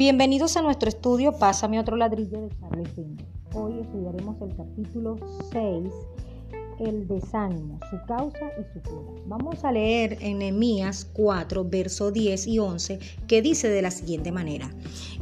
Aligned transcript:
Bienvenidos 0.00 0.56
a 0.56 0.62
nuestro 0.62 0.88
estudio 0.88 1.32
Pásame 1.32 1.78
otro 1.78 1.94
ladrillo 1.94 2.40
de 2.40 2.48
Charlie 2.58 2.86
Finger. 2.86 3.26
Hoy 3.52 3.80
estudiaremos 3.80 4.40
el 4.40 4.56
capítulo 4.56 5.18
6, 5.52 5.92
el 6.78 7.06
desánimo, 7.06 7.78
su 7.90 7.98
causa 8.06 8.50
y 8.58 8.62
su 8.72 8.80
cura. 8.80 9.12
Vamos 9.26 9.62
a 9.62 9.72
leer 9.72 10.16
en 10.22 10.38
Nehemías 10.38 11.04
4, 11.12 11.66
versos 11.66 12.14
10 12.14 12.46
y 12.46 12.58
11, 12.58 12.98
que 13.28 13.42
dice 13.42 13.68
de 13.68 13.82
la 13.82 13.90
siguiente 13.90 14.32
manera: 14.32 14.70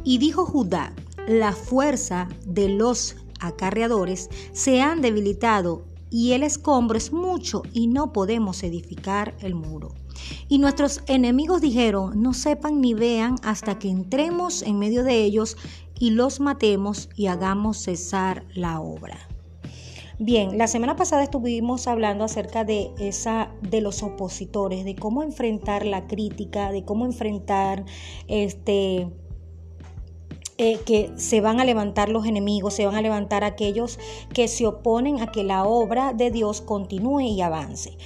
Y 0.05 0.17
dijo 0.17 0.45
Judá: 0.45 0.93
La 1.27 1.51
fuerza 1.51 2.29
de 2.45 2.69
los 2.69 3.17
acarreadores 3.41 4.29
se 4.53 4.79
han 4.79 5.01
debilitado 5.01 5.83
y 6.09 6.31
el 6.31 6.43
escombro 6.43 6.97
es 6.97 7.11
mucho 7.11 7.63
y 7.73 7.87
no 7.87 8.13
podemos 8.13 8.63
edificar 8.63 9.35
el 9.41 9.55
muro. 9.55 9.89
Y 10.47 10.59
nuestros 10.59 11.01
enemigos 11.07 11.61
dijeron, 11.61 12.21
no 12.21 12.33
sepan 12.33 12.81
ni 12.81 12.93
vean 12.93 13.35
hasta 13.43 13.79
que 13.79 13.89
entremos 13.89 14.61
en 14.61 14.79
medio 14.79 15.03
de 15.03 15.23
ellos 15.23 15.57
y 15.99 16.11
los 16.11 16.39
matemos 16.39 17.09
y 17.15 17.27
hagamos 17.27 17.77
cesar 17.83 18.45
la 18.53 18.79
obra. 18.79 19.17
Bien, 20.21 20.57
la 20.57 20.67
semana 20.67 20.97
pasada 20.97 21.23
estuvimos 21.23 21.87
hablando 21.87 22.25
acerca 22.25 22.65
de 22.65 22.91
esa 22.99 23.51
de 23.61 23.79
los 23.79 24.03
opositores, 24.03 24.83
de 24.83 24.95
cómo 24.95 25.23
enfrentar 25.23 25.85
la 25.85 26.07
crítica, 26.07 26.73
de 26.73 26.83
cómo 26.83 27.05
enfrentar 27.05 27.85
este 28.27 29.07
eh, 30.61 30.77
que 30.85 31.09
se 31.15 31.39
van 31.39 31.61
a 31.61 31.63
levantar 31.63 32.09
los 32.09 32.25
enemigos, 32.25 32.73
se 32.73 32.85
van 32.85 32.95
a 32.95 33.01
levantar 33.01 33.45
aquellos 33.45 33.97
que 34.33 34.49
se 34.49 34.67
oponen 34.67 35.21
a 35.21 35.31
que 35.31 35.45
la 35.45 35.63
obra 35.63 36.11
de 36.11 36.31
Dios 36.31 36.59
continúe 36.59 37.21
y 37.21 37.41
avance. 37.41 37.97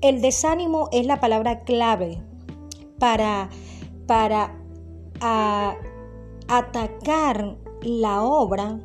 El 0.00 0.20
desánimo 0.20 0.88
es 0.90 1.06
la 1.06 1.20
palabra 1.20 1.60
clave 1.60 2.20
para, 2.98 3.48
para 4.08 4.56
atacar 6.48 7.56
la 7.82 8.24
obra 8.24 8.80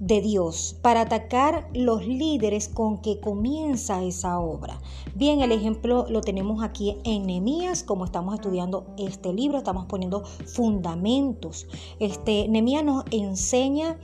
de 0.00 0.20
Dios 0.20 0.76
para 0.82 1.02
atacar 1.02 1.68
los 1.74 2.06
líderes 2.06 2.68
con 2.68 2.98
que 2.98 3.20
comienza 3.20 4.02
esa 4.02 4.38
obra. 4.38 4.80
Bien, 5.14 5.40
el 5.40 5.52
ejemplo 5.52 6.06
lo 6.08 6.20
tenemos 6.20 6.62
aquí 6.62 6.96
en 7.04 7.26
Nehemías, 7.26 7.82
como 7.82 8.04
estamos 8.04 8.34
estudiando 8.34 8.86
este 8.96 9.32
libro, 9.32 9.58
estamos 9.58 9.86
poniendo 9.86 10.24
fundamentos. 10.46 11.66
Este 11.98 12.48
Nehemías 12.48 12.84
nos 12.84 13.04
enseña 13.10 13.98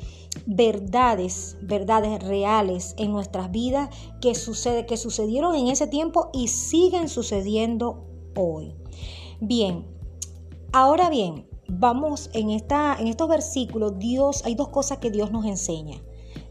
verdades, 0.47 1.57
verdades 1.63 2.23
reales 2.23 2.95
en 2.99 3.13
nuestras 3.13 3.51
vidas 3.51 3.91
que 4.21 4.35
sucede 4.35 4.87
que 4.87 4.97
sucedieron 4.97 5.55
en 5.55 5.69
ese 5.69 5.87
tiempo 5.87 6.31
y 6.33 6.49
siguen 6.49 7.09
sucediendo 7.09 8.05
hoy. 8.37 8.75
Bien, 9.41 9.87
ahora 10.73 11.09
bien, 11.11 11.47
vamos 11.69 12.31
en, 12.33 12.51
esta, 12.51 12.97
en 12.99 13.09
estos 13.09 13.29
versículos, 13.29 13.99
Dios, 13.99 14.45
hay 14.45 14.55
dos 14.55 14.69
cosas 14.69 14.99
que 14.99 15.11
Dios 15.11 15.31
nos 15.31 15.45
enseña. 15.45 16.03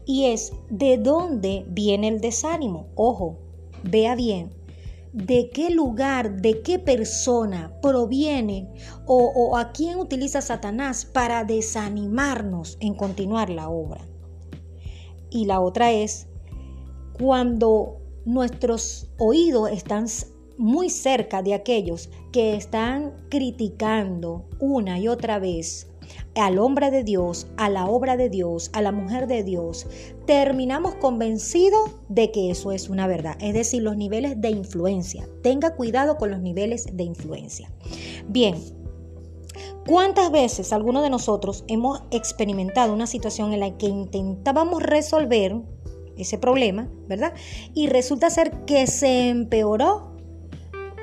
Y 0.06 0.26
es 0.26 0.52
de 0.70 0.98
dónde 0.98 1.64
viene 1.68 2.08
el 2.08 2.20
desánimo. 2.20 2.88
Ojo, 2.94 3.38
vea 3.82 4.14
bien, 4.14 4.50
de 5.12 5.50
qué 5.50 5.70
lugar, 5.70 6.42
de 6.42 6.60
qué 6.62 6.78
persona 6.78 7.72
proviene 7.80 8.68
o, 9.06 9.16
o, 9.16 9.56
a 9.56 9.72
quién 9.72 9.98
utiliza 9.98 10.40
Satanás 10.40 11.04
para 11.04 11.44
desanimarnos 11.44 12.76
en 12.80 12.94
continuar 12.94 13.48
la 13.48 13.68
obra. 13.68 14.00
Y 15.30 15.46
la 15.46 15.60
otra 15.60 15.92
es 15.92 16.28
cuando 17.16 18.00
nuestros 18.24 19.08
oídos 19.18 19.70
están 19.70 20.06
muy 20.56 20.90
cerca 20.90 21.42
de 21.42 21.54
aquellos 21.54 22.10
que 22.32 22.54
están 22.54 23.12
criticando 23.28 24.44
una 24.60 24.98
y 24.98 25.08
otra 25.08 25.38
vez 25.38 25.88
al 26.34 26.58
hombre 26.58 26.90
de 26.90 27.04
Dios, 27.04 27.46
a 27.56 27.68
la 27.68 27.86
obra 27.86 28.16
de 28.16 28.28
Dios, 28.28 28.70
a 28.72 28.82
la 28.82 28.92
mujer 28.92 29.26
de 29.26 29.42
Dios, 29.42 29.86
terminamos 30.26 30.94
convencidos 30.96 31.90
de 32.08 32.30
que 32.30 32.50
eso 32.50 32.72
es 32.72 32.88
una 32.88 33.06
verdad. 33.06 33.36
Es 33.40 33.54
decir, 33.54 33.82
los 33.82 33.96
niveles 33.96 34.40
de 34.40 34.50
influencia. 34.50 35.28
Tenga 35.42 35.74
cuidado 35.76 36.16
con 36.16 36.30
los 36.30 36.40
niveles 36.40 36.86
de 36.92 37.04
influencia. 37.04 37.70
Bien, 38.28 38.56
¿cuántas 39.86 40.30
veces 40.30 40.72
algunos 40.72 41.02
de 41.02 41.10
nosotros 41.10 41.64
hemos 41.68 42.02
experimentado 42.10 42.92
una 42.92 43.06
situación 43.06 43.52
en 43.52 43.60
la 43.60 43.76
que 43.76 43.86
intentábamos 43.86 44.82
resolver 44.82 45.56
ese 46.16 46.38
problema, 46.38 46.88
¿verdad? 47.08 47.34
Y 47.74 47.88
resulta 47.88 48.30
ser 48.30 48.64
que 48.66 48.86
se 48.86 49.28
empeoró 49.28 50.13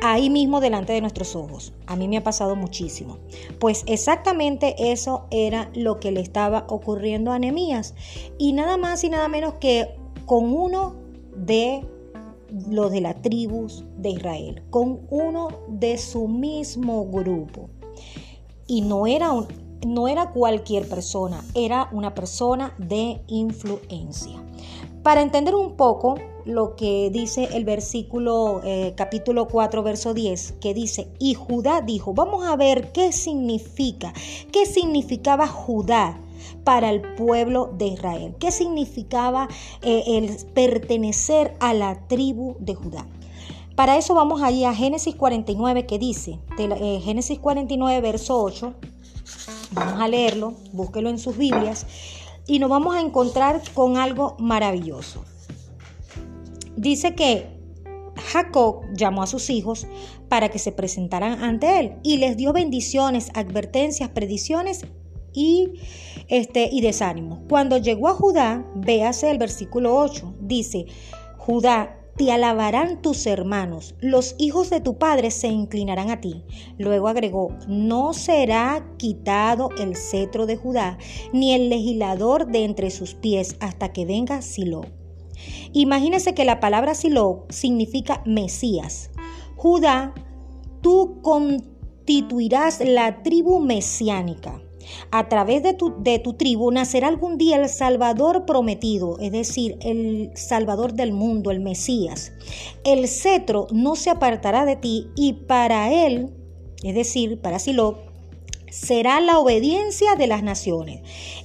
ahí 0.02 0.30
mismo 0.30 0.60
delante 0.60 0.94
de 0.94 1.02
nuestros 1.02 1.36
ojos. 1.36 1.74
A 1.86 1.96
mí 1.96 2.08
me 2.08 2.18
ha 2.18 2.24
pasado 2.24 2.56
muchísimo. 2.56 3.20
Pues 3.60 3.84
exactamente 3.86 4.92
eso 4.92 5.28
era 5.32 5.70
lo 5.76 6.00
que 6.00 6.12
le 6.12 6.22
estaba 6.22 6.66
ocurriendo 6.68 7.32
a 7.32 7.40
Nehemías. 7.40 7.94
Y 8.38 8.54
nada 8.54 8.78
más 8.78 9.04
y 9.04 9.10
nada 9.10 9.28
menos 9.28 9.54
que 9.56 9.96
con 10.26 10.52
uno 10.54 10.96
de 11.36 11.86
los 12.70 12.92
de 12.92 13.02
la 13.02 13.14
tribus 13.14 13.86
de 13.98 14.10
Israel, 14.10 14.64
con 14.70 15.02
uno 15.10 15.50
de 15.70 15.98
su 15.98 16.28
mismo 16.28 17.06
grupo. 17.06 17.70
Y 18.68 18.82
no 18.82 19.08
era, 19.08 19.32
un, 19.32 19.48
no 19.86 20.08
era 20.08 20.32
cualquier 20.32 20.88
persona, 20.88 21.44
era 21.54 21.90
una 21.92 22.14
persona 22.14 22.74
de 22.78 23.22
influencia. 23.28 24.42
Para 25.04 25.22
entender 25.22 25.56
un 25.56 25.76
poco 25.76 26.20
lo 26.46 26.76
que 26.76 27.10
dice 27.12 27.50
el 27.54 27.66
versículo 27.66 28.62
eh, 28.64 28.94
capítulo 28.96 29.48
4 29.48 29.84
verso 29.84 30.14
10 30.14 30.54
que 30.60 30.74
dice 30.74 31.08
y 31.20 31.36
Judá 31.36 31.82
dijo 31.82 32.14
vamos 32.14 32.46
a 32.48 32.56
ver 32.56 32.92
qué 32.92 33.12
significa 33.12 34.12
qué 34.52 34.66
significaba 34.66 35.48
Judá 35.48 36.20
para 36.64 36.90
el 36.90 37.02
pueblo 37.16 37.72
de 37.78 37.88
Israel. 37.88 38.36
Qué 38.40 38.52
significaba 38.52 39.48
eh, 39.84 40.04
el 40.08 40.36
pertenecer 40.54 41.56
a 41.60 41.74
la 41.74 42.08
tribu 42.08 42.56
de 42.60 42.76
Judá 42.76 43.06
para 43.76 43.98
eso 43.98 44.14
vamos 44.14 44.44
allí 44.44 44.66
a 44.66 44.76
Génesis 44.76 45.16
49 45.16 45.86
que 45.88 45.98
dice 45.98 46.40
eh, 46.60 47.00
Génesis 47.04 47.40
49 47.40 48.02
verso 48.02 48.42
8 48.42 48.74
vamos 49.72 50.02
a 50.02 50.08
leerlo 50.08 50.54
búsquelo 50.72 51.10
en 51.10 51.18
sus 51.18 51.38
Biblias 51.38 51.88
y 52.52 52.60
nos 52.60 52.70
vamos 52.70 52.96
a 52.96 53.02
encontrar 53.02 53.62
con 53.74 53.98
algo 53.98 54.36
maravilloso 54.38 55.24
dice 56.76 57.16
que 57.16 57.48
Jacob 58.32 58.84
llamó 58.94 59.24
a 59.24 59.28
sus 59.28 59.50
hijos 59.50 59.88
para 60.28 60.50
que 60.50 60.60
se 60.60 60.72
presentaran 60.72 61.44
ante 61.44 61.80
él 61.80 61.94
y 62.04 62.18
les 62.18 62.38
dio 62.38 62.54
bendiciones, 62.54 63.30
advertencias, 63.34 64.10
predicciones 64.10 64.86
y, 65.34 65.74
este, 66.28 66.70
y 66.72 66.82
desánimo. 66.82 67.44
Cuando 67.48 67.78
llegó 67.78 68.10
a 68.10 68.14
Judá, 68.14 68.66
véase 68.76 69.32
el 69.32 69.38
versículo 69.38 69.98
8, 69.98 70.36
dice, 70.42 70.86
Judá, 71.38 72.01
te 72.18 72.32
alabarán 72.32 73.02
tus 73.02 73.26
hermanos, 73.26 73.96
los 74.00 74.36
hijos 74.38 74.70
de 74.70 74.82
tu 74.82 74.98
padre 74.98 75.32
se 75.32 75.48
inclinarán 75.48 76.10
a 76.10 76.22
ti. 76.22 76.44
Luego 76.78 77.08
agregó, 77.08 77.56
no 77.68 78.14
será 78.14 78.86
quitado 78.98 79.70
el 79.78 79.96
cetro 79.96 80.46
de 80.46 80.58
Judá, 80.58 80.98
ni 81.34 81.54
el 81.54 81.70
legislador 81.70 82.48
de 82.48 82.66
entre 82.66 82.92
sus 82.92 83.14
pies, 83.16 83.56
hasta 83.60 83.94
que 83.94 84.06
venga 84.06 84.42
Silo. 84.42 84.82
Imagínese 85.74 86.34
que 86.34 86.46
la 86.46 86.60
palabra 86.60 86.96
Silo 86.96 87.46
significa 87.50 88.22
Mesías. 88.26 89.10
Judá, 89.56 90.14
tú 90.82 91.22
constituirás 91.22 92.82
la 92.82 93.24
tribu 93.24 93.60
mesiánica. 93.60 94.62
A 95.12 95.30
través 95.30 95.64
de 95.64 95.74
tu, 95.74 95.94
de 96.02 96.20
tu, 96.20 96.34
tribu 96.34 96.72
nacerá 96.72 97.08
algún 97.08 97.38
día 97.38 97.58
el 97.58 97.70
Salvador 97.70 98.46
prometido, 98.46 99.18
es 99.20 99.32
decir, 99.32 99.78
el 99.82 100.32
Salvador 100.36 100.94
del 100.94 101.14
mundo, 101.14 101.52
el 101.52 101.60
Mesías. 101.60 102.34
El 102.84 103.08
cetro 103.08 103.68
no 103.72 103.96
se 103.96 104.10
apartará 104.10 104.66
de 104.66 104.76
ti 104.76 105.08
y 105.16 105.34
para 105.34 105.92
él, 105.92 106.30
es 106.84 106.96
decir, 106.96 107.40
para 107.42 107.60
Silo, 107.60 108.12
será 108.72 109.20
la 109.20 109.38
obediencia 109.38 110.16
de 110.16 110.28
las 110.28 110.44
naciones. 110.44 111.02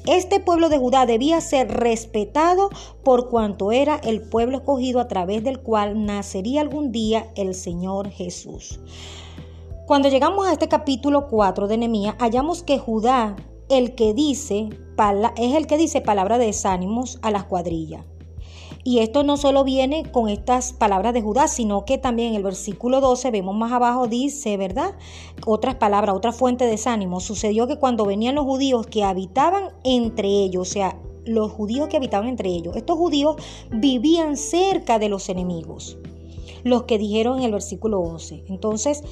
Este 0.06 0.40
pueblo 0.40 0.68
de 0.68 0.78
Judá 0.78 1.04
debía 1.06 1.40
ser 1.40 1.68
respetado 1.68 2.70
por 3.02 3.28
cuanto 3.28 3.72
era 3.72 3.96
el 3.96 4.22
pueblo 4.22 4.58
escogido 4.58 5.00
a 5.00 5.08
través 5.08 5.42
del 5.42 5.58
cual 5.60 6.06
nacería 6.06 6.60
algún 6.60 6.92
día 6.92 7.26
el 7.34 7.54
Señor 7.54 8.10
Jesús. 8.10 8.78
Cuando 9.86 10.08
llegamos 10.08 10.48
a 10.48 10.52
este 10.52 10.66
capítulo 10.66 11.28
4 11.28 11.68
de 11.68 11.78
Nehemías, 11.78 12.16
hallamos 12.18 12.64
que 12.64 12.76
Judá, 12.76 13.36
el 13.68 13.94
que 13.94 14.14
dice, 14.14 14.68
es 15.36 15.54
el 15.54 15.68
que 15.68 15.78
dice 15.78 16.00
palabra 16.00 16.38
de 16.38 16.46
desánimos 16.46 17.20
a 17.22 17.30
las 17.30 17.44
cuadrillas. 17.44 18.04
Y 18.82 18.98
esto 18.98 19.22
no 19.22 19.36
solo 19.36 19.62
viene 19.62 20.10
con 20.10 20.28
estas 20.28 20.72
palabras 20.72 21.14
de 21.14 21.22
Judá, 21.22 21.46
sino 21.46 21.84
que 21.84 21.98
también 21.98 22.30
en 22.30 22.34
el 22.34 22.42
versículo 22.42 23.00
12, 23.00 23.30
vemos 23.30 23.54
más 23.54 23.70
abajo, 23.70 24.08
dice, 24.08 24.56
¿verdad? 24.56 24.96
Otras 25.46 25.76
palabras, 25.76 26.16
otra 26.16 26.32
fuente 26.32 26.64
de 26.64 26.72
desánimo. 26.72 27.20
Sucedió 27.20 27.68
que 27.68 27.78
cuando 27.78 28.06
venían 28.06 28.34
los 28.34 28.44
judíos 28.44 28.88
que 28.88 29.04
habitaban 29.04 29.68
entre 29.84 30.26
ellos, 30.26 30.68
o 30.68 30.72
sea, 30.72 30.98
los 31.24 31.52
judíos 31.52 31.86
que 31.86 31.96
habitaban 31.96 32.26
entre 32.26 32.48
ellos, 32.48 32.74
estos 32.74 32.98
judíos 32.98 33.36
vivían 33.70 34.36
cerca 34.36 34.98
de 34.98 35.10
los 35.10 35.28
enemigos, 35.28 35.96
los 36.64 36.84
que 36.84 36.98
dijeron 36.98 37.38
en 37.38 37.44
el 37.44 37.52
versículo 37.52 38.00
11. 38.00 38.46
Entonces, 38.48 39.04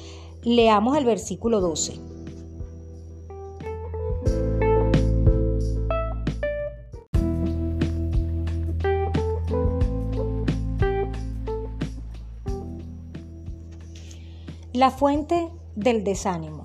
Leamos 0.45 0.95
el 0.95 1.05
versículo 1.05 1.59
12. 1.59 1.99
La 14.73 14.91
fuente 14.91 15.49
del 15.75 16.03
desánimo. 16.03 16.61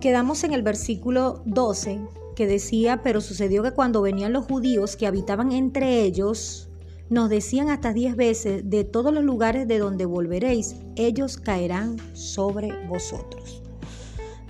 Quedamos 0.00 0.44
en 0.44 0.52
el 0.52 0.62
versículo 0.62 1.42
12 1.46 1.98
que 2.36 2.46
decía, 2.46 3.00
pero 3.02 3.20
sucedió 3.20 3.64
que 3.64 3.72
cuando 3.72 4.02
venían 4.02 4.32
los 4.32 4.44
judíos 4.44 4.94
que 4.94 5.08
habitaban 5.08 5.50
entre 5.50 6.02
ellos, 6.02 6.68
nos 7.08 7.30
decían 7.30 7.68
hasta 7.70 7.92
diez 7.92 8.16
veces, 8.16 8.68
de 8.68 8.84
todos 8.84 9.12
los 9.12 9.24
lugares 9.24 9.68
de 9.68 9.78
donde 9.78 10.06
volveréis, 10.06 10.76
ellos 10.96 11.36
caerán 11.36 11.96
sobre 12.14 12.72
vosotros. 12.86 13.62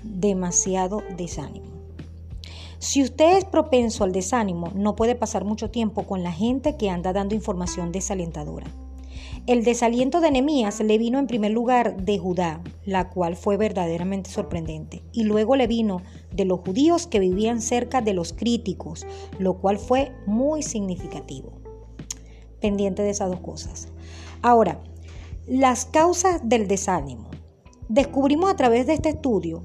Demasiado 0.03 1.03
desánimo. 1.17 1.67
Si 2.79 3.03
usted 3.03 3.37
es 3.37 3.44
propenso 3.44 4.05
al 4.05 4.12
desánimo, 4.12 4.70
no 4.75 4.97
puede 4.97 5.14
pasar 5.14 5.44
mucho 5.44 5.70
tiempo 5.70 6.05
con 6.05 6.23
la 6.23 6.32
gente 6.32 6.76
que 6.76 6.91
anda 6.91 7.12
dando 7.12 7.35
información 7.35 7.91
desalentadora. 7.91 8.67
El 9.47 9.62
desaliento 9.62 10.20
de 10.20 10.31
Nehemías 10.31 10.81
le 10.81 10.99
vino 10.99 11.19
en 11.19 11.26
primer 11.26 11.53
lugar 11.53 12.05
de 12.05 12.19
Judá, 12.19 12.61
la 12.85 13.11
cual 13.11 13.37
fue 13.37 13.56
verdaderamente 13.56 14.31
sorprendente, 14.31 15.03
y 15.12 15.25
luego 15.25 15.56
le 15.56 15.67
vino 15.67 16.03
de 16.32 16.44
los 16.44 16.61
judíos 16.61 17.06
que 17.06 17.20
vivían 17.20 17.61
cerca 17.61 18.00
de 18.00 18.12
los 18.12 18.32
críticos, 18.32 19.06
lo 19.38 19.55
cual 19.58 19.79
fue 19.79 20.12
muy 20.26 20.62
significativo. 20.62 21.56
Pendiente 22.61 23.03
de 23.03 23.11
esas 23.11 23.31
dos 23.31 23.41
cosas. 23.41 23.88
Ahora, 24.43 24.81
las 25.47 25.85
causas 25.85 26.41
del 26.43 26.67
desánimo. 26.69 27.31
Descubrimos 27.88 28.50
a 28.50 28.56
través 28.56 28.87
de 28.87 28.94
este 28.94 29.11
estudio 29.11 29.64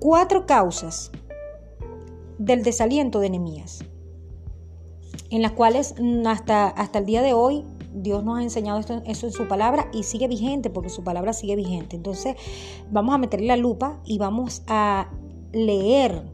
cuatro 0.00 0.46
causas 0.46 1.12
del 2.38 2.64
desaliento 2.64 3.20
de 3.20 3.30
Nehemías, 3.30 3.84
en 5.30 5.42
las 5.42 5.52
cuales 5.52 5.94
hasta, 6.26 6.66
hasta 6.68 6.98
el 6.98 7.06
día 7.06 7.22
de 7.22 7.34
hoy 7.34 7.64
Dios 7.94 8.24
nos 8.24 8.38
ha 8.38 8.42
enseñado 8.42 8.80
eso 8.80 9.26
en 9.26 9.32
su 9.32 9.46
palabra 9.46 9.88
y 9.92 10.02
sigue 10.02 10.26
vigente 10.26 10.68
porque 10.68 10.90
su 10.90 11.04
palabra 11.04 11.32
sigue 11.32 11.54
vigente. 11.54 11.94
Entonces 11.94 12.34
vamos 12.90 13.14
a 13.14 13.18
meterle 13.18 13.46
la 13.46 13.56
lupa 13.56 14.00
y 14.04 14.18
vamos 14.18 14.62
a 14.66 15.10
leer 15.52 16.33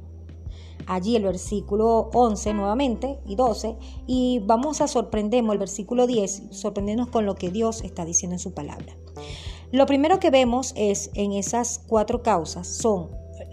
allí 0.86 1.16
el 1.16 1.24
versículo 1.24 2.10
11 2.12 2.54
nuevamente 2.54 3.18
y 3.26 3.36
12 3.36 3.76
y 4.06 4.40
vamos 4.44 4.80
a 4.80 4.88
sorprendernos 4.88 5.52
el 5.52 5.58
versículo 5.58 6.06
10, 6.06 6.44
sorprendernos 6.50 7.08
con 7.08 7.26
lo 7.26 7.34
que 7.34 7.50
Dios 7.50 7.82
está 7.82 8.04
diciendo 8.04 8.34
en 8.34 8.40
su 8.40 8.52
palabra. 8.52 8.96
Lo 9.72 9.86
primero 9.86 10.18
que 10.18 10.30
vemos 10.30 10.72
es 10.76 11.10
en 11.14 11.32
esas 11.32 11.84
cuatro 11.86 12.22
causas 12.22 12.66
son, 12.66 13.10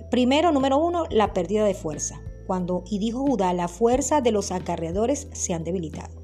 primero, 0.10 0.52
número 0.52 0.78
uno, 0.78 1.04
la 1.12 1.34
pérdida 1.34 1.64
de 1.64 1.76
fuerza. 1.76 2.22
Cuando, 2.48 2.84
y 2.90 2.98
dijo 2.98 3.20
Judá, 3.20 3.54
la 3.54 3.68
fuerza 3.68 4.22
de 4.22 4.32
los 4.32 4.52
acarreadores 4.52 5.28
se 5.34 5.54
han 5.54 5.64
debilitado. 5.64 6.16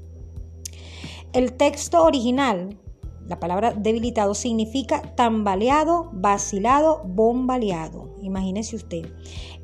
El 1.32 1.52
texto 1.52 2.02
original, 2.02 2.78
la 3.26 3.38
palabra 3.38 3.72
debilitado, 3.72 4.34
significa 4.34 5.14
tambaleado, 5.14 6.10
vacilado, 6.12 7.02
bombaleado. 7.04 8.16
Imagínese 8.22 8.76
usted. 8.76 9.12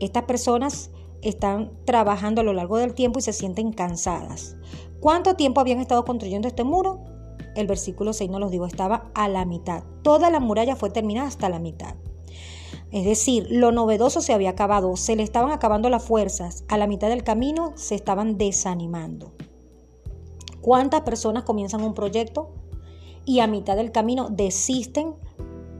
Estas 0.00 0.24
personas 0.24 0.90
están 1.22 1.72
trabajando 1.84 2.40
a 2.40 2.44
lo 2.44 2.52
largo 2.52 2.78
del 2.78 2.94
tiempo 2.94 3.18
y 3.18 3.22
se 3.22 3.32
sienten 3.32 3.72
cansadas. 3.72 4.56
¿Cuánto 5.00 5.34
tiempo 5.34 5.60
habían 5.60 5.80
estado 5.80 6.04
construyendo 6.04 6.48
este 6.48 6.64
muro? 6.64 7.00
El 7.54 7.66
versículo 7.66 8.12
6 8.12 8.30
no 8.30 8.38
los 8.38 8.50
digo, 8.50 8.66
estaba 8.66 9.10
a 9.14 9.28
la 9.28 9.44
mitad. 9.44 9.82
Toda 10.02 10.30
la 10.30 10.40
muralla 10.40 10.76
fue 10.76 10.90
terminada 10.90 11.28
hasta 11.28 11.48
la 11.48 11.58
mitad. 11.58 11.94
Es 12.92 13.04
decir, 13.04 13.46
lo 13.50 13.72
novedoso 13.72 14.20
se 14.20 14.32
había 14.32 14.50
acabado, 14.50 14.96
se 14.96 15.16
le 15.16 15.22
estaban 15.22 15.52
acabando 15.52 15.88
las 15.90 16.04
fuerzas, 16.04 16.64
a 16.68 16.76
la 16.76 16.86
mitad 16.86 17.08
del 17.08 17.22
camino 17.22 17.72
se 17.76 17.94
estaban 17.94 18.36
desanimando. 18.36 19.32
¿Cuántas 20.60 21.02
personas 21.02 21.44
comienzan 21.44 21.82
un 21.82 21.94
proyecto 21.94 22.50
y 23.24 23.40
a 23.40 23.46
mitad 23.46 23.76
del 23.76 23.92
camino 23.92 24.28
desisten 24.28 25.14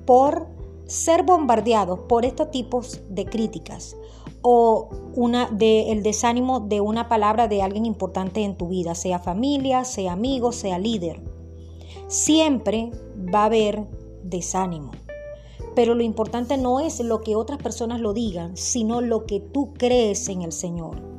por 0.06 0.46
ser 0.86 1.22
bombardeados 1.24 2.00
por 2.08 2.24
estos 2.24 2.50
tipos 2.50 3.00
de 3.08 3.26
críticas 3.26 3.96
o 4.42 4.88
una 5.14 5.48
de 5.50 5.92
el 5.92 6.02
desánimo 6.02 6.60
de 6.60 6.80
una 6.80 7.08
palabra 7.08 7.48
de 7.48 7.62
alguien 7.62 7.86
importante 7.86 8.42
en 8.42 8.56
tu 8.56 8.68
vida, 8.68 8.94
sea 8.94 9.18
familia, 9.18 9.84
sea 9.84 10.12
amigo, 10.12 10.52
sea 10.52 10.78
líder. 10.78 11.20
Siempre 12.08 12.90
va 13.32 13.42
a 13.42 13.46
haber 13.46 13.86
desánimo. 14.22 14.92
Pero 15.74 15.94
lo 15.94 16.02
importante 16.02 16.56
no 16.56 16.80
es 16.80 17.00
lo 17.00 17.20
que 17.20 17.36
otras 17.36 17.62
personas 17.62 18.00
lo 18.00 18.12
digan, 18.12 18.56
sino 18.56 19.00
lo 19.00 19.26
que 19.26 19.40
tú 19.40 19.72
crees 19.74 20.28
en 20.28 20.42
el 20.42 20.52
Señor. 20.52 21.10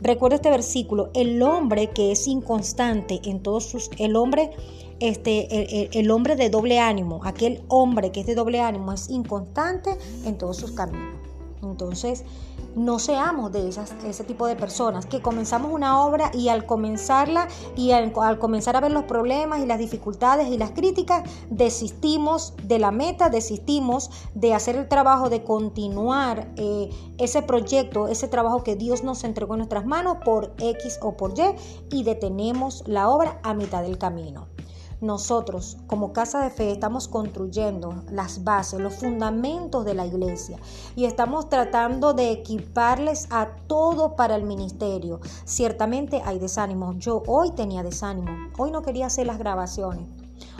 Recuerda 0.00 0.36
este 0.36 0.50
versículo, 0.50 1.10
el 1.14 1.40
hombre 1.42 1.90
que 1.90 2.10
es 2.10 2.26
inconstante 2.26 3.20
en 3.24 3.40
todos 3.40 3.66
sus, 3.66 3.88
el 3.98 4.16
hombre, 4.16 4.50
este, 4.98 5.96
el, 5.96 6.10
hombre 6.10 6.34
de 6.34 6.50
doble 6.50 6.80
ánimo, 6.80 7.20
aquel 7.24 7.62
hombre 7.68 8.10
que 8.10 8.20
es 8.20 8.26
de 8.26 8.34
doble 8.34 8.60
ánimo 8.60 8.92
es 8.92 9.08
inconstante 9.10 9.96
en 10.24 10.38
todos 10.38 10.56
sus 10.56 10.72
caminos. 10.72 11.21
Entonces, 11.62 12.24
no 12.74 12.98
seamos 12.98 13.52
de 13.52 13.68
esas, 13.68 13.92
ese 14.04 14.24
tipo 14.24 14.46
de 14.46 14.56
personas 14.56 15.06
que 15.06 15.20
comenzamos 15.20 15.72
una 15.72 16.04
obra 16.04 16.30
y 16.34 16.48
al 16.48 16.66
comenzarla 16.66 17.48
y 17.76 17.92
al, 17.92 18.12
comenzar 18.12 18.76
a 18.76 18.80
ver 18.80 18.92
los 18.92 19.04
problemas 19.04 19.60
y 19.60 19.66
las 19.66 19.78
dificultades 19.78 20.48
y 20.48 20.58
las 20.58 20.70
críticas, 20.70 21.22
desistimos 21.50 22.54
de 22.64 22.78
la 22.78 22.90
meta, 22.90 23.30
desistimos 23.30 24.10
de 24.34 24.54
hacer 24.54 24.76
el 24.76 24.88
trabajo, 24.88 25.28
de 25.28 25.44
continuar 25.44 26.52
eh, 26.56 26.90
ese 27.18 27.42
proyecto, 27.42 28.08
ese 28.08 28.28
trabajo 28.28 28.64
que 28.64 28.76
Dios 28.76 29.04
nos 29.04 29.24
entregó 29.24 29.54
en 29.54 29.58
nuestras 29.58 29.86
manos 29.86 30.18
por 30.24 30.54
X 30.58 30.98
o 31.02 31.16
por 31.16 31.32
Y 31.38 31.42
y 31.90 32.04
detenemos 32.04 32.82
la 32.86 33.08
obra 33.08 33.38
a 33.42 33.54
mitad 33.54 33.82
del 33.82 33.98
camino 33.98 34.51
nosotros 35.02 35.76
como 35.86 36.12
casa 36.12 36.42
de 36.42 36.50
fe 36.50 36.70
estamos 36.70 37.08
construyendo 37.08 38.02
las 38.10 38.44
bases, 38.44 38.80
los 38.80 38.94
fundamentos 38.94 39.84
de 39.84 39.94
la 39.94 40.06
iglesia 40.06 40.58
y 40.96 41.04
estamos 41.04 41.48
tratando 41.48 42.14
de 42.14 42.30
equiparles 42.30 43.26
a 43.30 43.48
todo 43.66 44.16
para 44.16 44.36
el 44.36 44.44
ministerio. 44.44 45.20
Ciertamente 45.44 46.22
hay 46.24 46.38
desánimo. 46.38 46.94
Yo 46.94 47.22
hoy 47.26 47.50
tenía 47.50 47.82
desánimo. 47.82 48.30
Hoy 48.56 48.70
no 48.70 48.82
quería 48.82 49.06
hacer 49.06 49.26
las 49.26 49.38
grabaciones. 49.38 50.08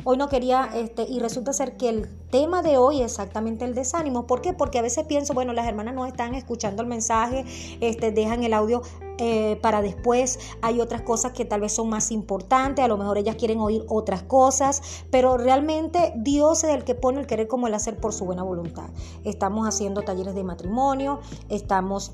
Hoy 0.05 0.17
no 0.17 0.29
quería, 0.29 0.69
este, 0.75 1.07
y 1.09 1.21
resulta 1.21 1.53
ser 1.53 1.77
que 1.77 1.89
el 1.89 2.09
tema 2.31 2.63
de 2.63 2.77
hoy 2.77 3.03
es 3.03 3.13
exactamente 3.13 3.65
el 3.65 3.75
desánimo. 3.75 4.27
¿Por 4.27 4.41
qué? 4.41 4.53
Porque 4.53 4.79
a 4.79 4.83
veces 4.83 5.07
pienso, 5.07 5.33
bueno, 5.33 5.53
las 5.53 5.67
hermanas 5.67 5.95
no 5.95 6.07
están 6.07 6.35
escuchando 6.35 6.83
el 6.83 6.89
mensaje, 6.89 7.45
este, 7.81 8.11
dejan 8.11 8.43
el 8.43 8.53
audio 8.53 8.83
eh, 9.25 9.57
para 9.63 9.83
después. 9.83 10.41
Hay 10.63 10.81
otras 10.81 11.03
cosas 11.03 11.31
que 11.31 11.45
tal 11.45 11.61
vez 11.61 11.73
son 11.73 11.89
más 11.89 12.11
importantes, 12.11 12.85
a 12.85 12.89
lo 12.89 12.97
mejor 12.97 13.19
ellas 13.19 13.37
quieren 13.37 13.61
oír 13.61 13.85
otras 13.89 14.25
cosas, 14.25 15.05
pero 15.13 15.37
realmente 15.37 16.13
Dios 16.17 16.65
es 16.65 16.71
el 16.71 16.83
que 16.83 16.97
pone 16.97 17.21
el 17.21 17.29
querer 17.29 17.47
como 17.47 17.69
el 17.69 17.75
hacer 17.75 18.01
por 18.01 18.13
su 18.13 18.25
buena 18.25 18.43
voluntad. 18.43 18.91
Estamos 19.23 19.69
haciendo 19.69 20.03
talleres 20.03 20.35
de 20.35 20.43
matrimonio, 20.43 21.21
estamos 21.49 22.11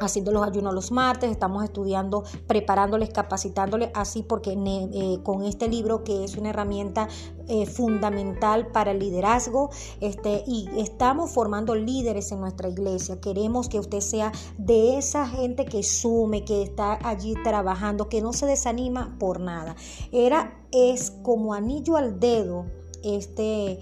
haciendo 0.00 0.32
los 0.32 0.42
ayunos 0.42 0.74
los 0.74 0.90
martes, 0.90 1.30
estamos 1.30 1.64
estudiando, 1.64 2.24
preparándoles, 2.46 3.10
capacitándoles, 3.10 3.90
así 3.94 4.22
porque 4.22 4.52
eh, 4.52 5.18
con 5.22 5.44
este 5.44 5.68
libro 5.68 6.04
que 6.04 6.24
es 6.24 6.36
una 6.36 6.50
herramienta 6.50 7.08
eh, 7.48 7.66
fundamental 7.66 8.68
para 8.68 8.92
el 8.92 8.98
liderazgo, 8.98 9.70
este, 10.00 10.44
y 10.46 10.68
estamos 10.78 11.30
formando 11.30 11.74
líderes 11.74 12.32
en 12.32 12.40
nuestra 12.40 12.68
iglesia. 12.68 13.20
Queremos 13.20 13.68
que 13.68 13.78
usted 13.78 14.00
sea 14.00 14.32
de 14.58 14.98
esa 14.98 15.26
gente 15.26 15.64
que 15.64 15.82
sume, 15.82 16.44
que 16.44 16.62
está 16.62 16.98
allí 17.06 17.34
trabajando, 17.42 18.08
que 18.08 18.22
no 18.22 18.32
se 18.32 18.46
desanima 18.46 19.16
por 19.18 19.40
nada. 19.40 19.76
Era, 20.12 20.58
es 20.72 21.12
como 21.22 21.54
anillo 21.54 21.96
al 21.96 22.18
dedo 22.18 22.66
este, 23.02 23.78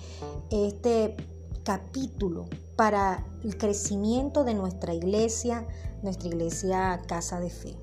este 0.50 1.16
capítulo 1.62 2.46
para 2.76 3.24
el 3.44 3.56
crecimiento 3.56 4.44
de 4.44 4.54
nuestra 4.54 4.94
iglesia, 4.94 5.66
nuestra 6.02 6.28
iglesia 6.28 7.00
Casa 7.06 7.40
de 7.40 7.50
Fe. 7.50 7.76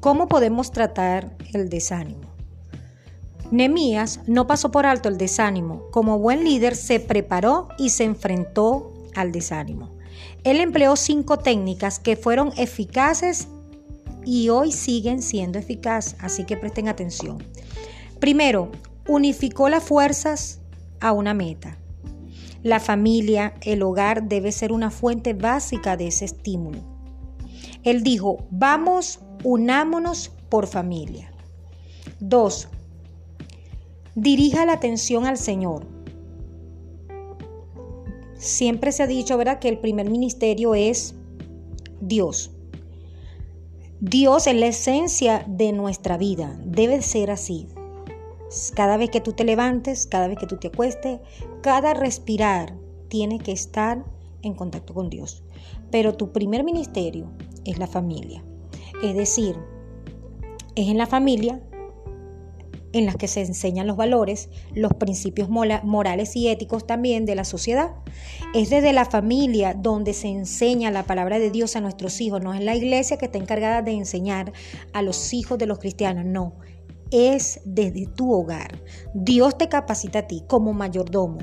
¿Cómo 0.00 0.28
podemos 0.28 0.70
tratar 0.70 1.34
el 1.54 1.70
desánimo? 1.70 2.28
Nemías 3.50 4.20
no 4.26 4.46
pasó 4.46 4.70
por 4.70 4.84
alto 4.84 5.08
el 5.08 5.16
desánimo. 5.16 5.84
Como 5.90 6.18
buen 6.18 6.44
líder 6.44 6.76
se 6.76 7.00
preparó 7.00 7.68
y 7.78 7.88
se 7.88 8.04
enfrentó 8.04 8.92
al 9.14 9.32
desánimo. 9.32 9.93
Él 10.44 10.60
empleó 10.60 10.96
cinco 10.96 11.38
técnicas 11.38 11.98
que 11.98 12.16
fueron 12.16 12.52
eficaces 12.56 13.48
y 14.24 14.48
hoy 14.48 14.72
siguen 14.72 15.22
siendo 15.22 15.58
eficaces, 15.58 16.16
así 16.20 16.44
que 16.44 16.56
presten 16.56 16.88
atención. 16.88 17.42
Primero, 18.20 18.70
unificó 19.06 19.68
las 19.68 19.84
fuerzas 19.84 20.60
a 21.00 21.12
una 21.12 21.34
meta. 21.34 21.78
La 22.62 22.80
familia, 22.80 23.54
el 23.60 23.82
hogar 23.82 24.28
debe 24.28 24.50
ser 24.50 24.72
una 24.72 24.90
fuente 24.90 25.34
básica 25.34 25.96
de 25.96 26.06
ese 26.06 26.24
estímulo. 26.24 26.78
Él 27.82 28.02
dijo, 28.02 28.46
vamos, 28.50 29.20
unámonos 29.42 30.32
por 30.48 30.66
familia. 30.66 31.30
Dos, 32.20 32.68
dirija 34.14 34.64
la 34.64 34.72
atención 34.72 35.26
al 35.26 35.36
Señor. 35.36 35.86
Siempre 38.44 38.92
se 38.92 39.02
ha 39.02 39.06
dicho, 39.06 39.36
¿verdad?, 39.36 39.58
que 39.58 39.68
el 39.68 39.78
primer 39.78 40.10
ministerio 40.10 40.74
es 40.74 41.14
Dios. 42.00 42.50
Dios 44.00 44.46
es 44.46 44.54
la 44.54 44.66
esencia 44.66 45.44
de 45.48 45.72
nuestra 45.72 46.18
vida, 46.18 46.58
debe 46.64 47.00
ser 47.00 47.30
así. 47.30 47.68
Cada 48.74 48.96
vez 48.96 49.10
que 49.10 49.20
tú 49.20 49.32
te 49.32 49.44
levantes, 49.44 50.06
cada 50.06 50.28
vez 50.28 50.38
que 50.38 50.46
tú 50.46 50.58
te 50.58 50.68
acuestes, 50.68 51.20
cada 51.62 51.94
respirar 51.94 52.76
tiene 53.08 53.38
que 53.38 53.52
estar 53.52 54.04
en 54.42 54.54
contacto 54.54 54.92
con 54.92 55.08
Dios. 55.08 55.42
Pero 55.90 56.14
tu 56.14 56.32
primer 56.32 56.64
ministerio 56.64 57.30
es 57.64 57.78
la 57.78 57.86
familia. 57.86 58.44
Es 59.02 59.16
decir, 59.16 59.56
es 60.74 60.88
en 60.88 60.98
la 60.98 61.06
familia 61.06 61.62
en 62.94 63.06
las 63.06 63.16
que 63.16 63.26
se 63.26 63.40
enseñan 63.40 63.88
los 63.88 63.96
valores, 63.96 64.48
los 64.72 64.94
principios 64.94 65.50
morales 65.50 66.36
y 66.36 66.48
éticos 66.48 66.86
también 66.86 67.26
de 67.26 67.34
la 67.34 67.44
sociedad. 67.44 67.90
Es 68.54 68.70
desde 68.70 68.92
la 68.92 69.04
familia 69.04 69.74
donde 69.74 70.14
se 70.14 70.28
enseña 70.28 70.92
la 70.92 71.02
palabra 71.02 71.40
de 71.40 71.50
Dios 71.50 71.74
a 71.74 71.80
nuestros 71.80 72.20
hijos, 72.20 72.40
no 72.40 72.54
es 72.54 72.62
la 72.62 72.76
iglesia 72.76 73.18
que 73.18 73.26
está 73.26 73.38
encargada 73.38 73.82
de 73.82 73.90
enseñar 73.90 74.52
a 74.92 75.02
los 75.02 75.34
hijos 75.34 75.58
de 75.58 75.66
los 75.66 75.80
cristianos, 75.80 76.24
no, 76.24 76.54
es 77.10 77.60
desde 77.64 78.06
tu 78.06 78.32
hogar. 78.32 78.80
Dios 79.12 79.58
te 79.58 79.68
capacita 79.68 80.20
a 80.20 80.26
ti 80.28 80.44
como 80.46 80.72
mayordomo, 80.72 81.38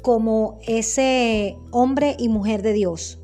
como 0.00 0.58
ese 0.66 1.54
hombre 1.70 2.16
y 2.18 2.28
mujer 2.28 2.62
de 2.62 2.72
Dios. 2.72 3.18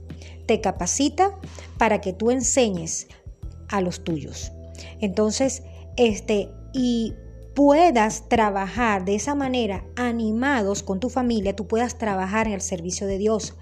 Te 0.44 0.60
capacita 0.60 1.34
para 1.78 2.02
que 2.02 2.12
tú 2.12 2.30
enseñes 2.30 3.08
a 3.68 3.80
los 3.80 4.04
tuyos. 4.04 4.52
Entonces, 5.00 5.62
este, 5.96 6.50
y 6.74 7.14
puedas 7.54 8.28
trabajar 8.28 9.04
de 9.04 9.14
esa 9.14 9.34
manera 9.34 9.84
animados 9.96 10.82
con 10.82 11.00
tu 11.00 11.08
familia, 11.08 11.54
tú 11.54 11.66
puedas 11.66 11.98
trabajar 11.98 12.46
en 12.46 12.54
el 12.54 12.60
servicio 12.60 13.06
de 13.06 13.18
Dios 13.18 13.56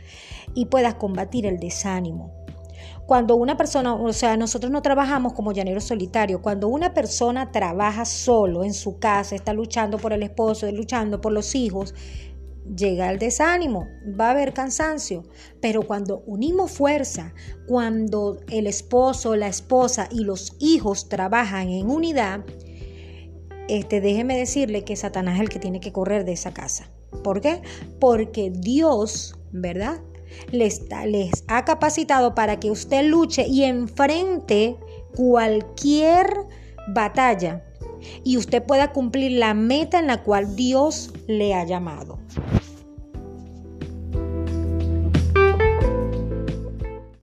y 0.54 0.66
puedas 0.66 0.94
combatir 0.94 1.46
el 1.46 1.58
desánimo. 1.58 2.32
Cuando 3.06 3.36
una 3.36 3.56
persona, 3.56 3.94
o 3.94 4.12
sea, 4.12 4.36
nosotros 4.36 4.72
no 4.72 4.80
trabajamos 4.80 5.34
como 5.34 5.52
llaneros 5.52 5.84
solitarios, 5.84 6.40
cuando 6.40 6.68
una 6.68 6.94
persona 6.94 7.50
trabaja 7.50 8.04
solo 8.04 8.64
en 8.64 8.72
su 8.72 8.98
casa, 8.98 9.34
está 9.34 9.52
luchando 9.52 9.98
por 9.98 10.12
el 10.12 10.22
esposo, 10.22 10.70
luchando 10.70 11.20
por 11.20 11.32
los 11.32 11.54
hijos, 11.54 11.94
llega 12.76 13.10
el 13.10 13.18
desánimo, 13.18 13.88
va 14.18 14.28
a 14.28 14.30
haber 14.30 14.54
cansancio, 14.54 15.24
pero 15.60 15.82
cuando 15.82 16.22
unimos 16.26 16.70
fuerza, 16.70 17.34
cuando 17.66 18.38
el 18.48 18.66
esposo, 18.66 19.36
la 19.36 19.48
esposa 19.48 20.08
y 20.10 20.24
los 20.24 20.56
hijos 20.60 21.08
trabajan 21.08 21.68
en 21.68 21.90
unidad, 21.90 22.44
este, 23.78 24.02
déjeme 24.02 24.36
decirle 24.36 24.84
que 24.84 24.96
Satanás 24.96 25.36
es 25.36 25.40
el 25.40 25.48
que 25.48 25.58
tiene 25.58 25.80
que 25.80 25.92
correr 25.92 26.26
de 26.26 26.32
esa 26.32 26.52
casa. 26.52 26.90
¿Por 27.24 27.40
qué? 27.40 27.62
Porque 27.98 28.50
Dios, 28.50 29.38
¿verdad? 29.50 30.00
Les, 30.50 30.82
les 31.06 31.44
ha 31.48 31.64
capacitado 31.64 32.34
para 32.34 32.60
que 32.60 32.70
usted 32.70 33.04
luche 33.04 33.46
y 33.46 33.64
enfrente 33.64 34.76
cualquier 35.14 36.26
batalla 36.88 37.64
y 38.24 38.36
usted 38.36 38.62
pueda 38.62 38.92
cumplir 38.92 39.32
la 39.32 39.54
meta 39.54 39.98
en 39.98 40.06
la 40.06 40.22
cual 40.22 40.54
Dios 40.54 41.10
le 41.26 41.54
ha 41.54 41.64
llamado. 41.64 42.18